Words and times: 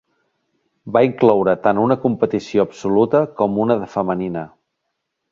Va 0.95 1.01
incloure 1.07 1.53
tant 1.67 1.81
una 1.83 1.97
competició 2.05 2.65
absoluta 2.69 3.21
com 3.41 3.59
una 3.65 3.77
de 3.83 3.91
femenina. 3.97 4.43